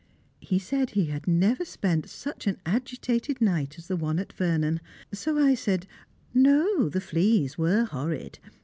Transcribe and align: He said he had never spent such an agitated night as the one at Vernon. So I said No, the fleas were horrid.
He 0.39 0.57
said 0.57 0.89
he 0.89 1.05
had 1.13 1.27
never 1.27 1.63
spent 1.63 2.09
such 2.09 2.47
an 2.47 2.57
agitated 2.65 3.39
night 3.39 3.77
as 3.77 3.85
the 3.87 3.95
one 3.95 4.17
at 4.17 4.33
Vernon. 4.33 4.79
So 5.13 5.37
I 5.37 5.53
said 5.53 5.85
No, 6.33 6.89
the 6.89 6.99
fleas 6.99 7.55
were 7.55 7.83
horrid. 7.85 8.39